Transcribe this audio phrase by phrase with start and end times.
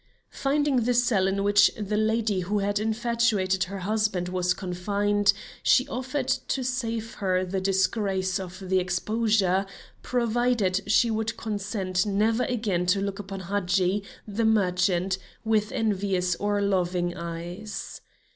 [0.31, 5.31] Finding the cell in which the lady who had infatuated her husband was confined,
[5.61, 9.63] she offered to save her the disgrace of the exposure,
[10.01, 16.63] provided she would consent never again to look upon Hadji, the merchant, with envious or
[16.63, 18.01] loving eyes.